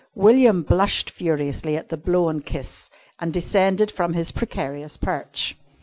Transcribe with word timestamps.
William 0.15 0.63
blushed 0.63 1.11
furiously 1.11 1.77
at 1.77 1.89
the 1.89 1.95
blown 1.95 2.41
kiss 2.41 2.89
and 3.19 3.31
descended 3.31 3.91
from 3.91 4.13
his 4.13 4.31
precarious 4.31 4.97
perch. 4.97 5.55